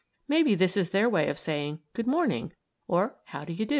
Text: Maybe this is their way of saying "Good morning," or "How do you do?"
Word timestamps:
Maybe 0.27 0.55
this 0.55 0.75
is 0.75 0.89
their 0.89 1.07
way 1.07 1.29
of 1.29 1.37
saying 1.37 1.77
"Good 1.93 2.07
morning," 2.07 2.53
or 2.87 3.17
"How 3.25 3.45
do 3.45 3.53
you 3.53 3.67
do?" 3.67 3.69